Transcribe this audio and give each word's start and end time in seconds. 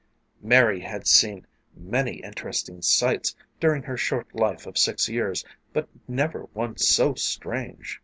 Mary 0.41 0.79
had 0.79 1.05
seen 1.05 1.45
many 1.77 2.13
interesting 2.23 2.81
sights 2.81 3.35
during 3.59 3.83
her 3.83 3.95
short 3.95 4.33
life 4.33 4.65
of 4.65 4.75
six 4.75 5.07
years, 5.07 5.45
but 5.73 5.87
never 6.07 6.45
one 6.53 6.75
so 6.75 7.13
strange. 7.13 7.99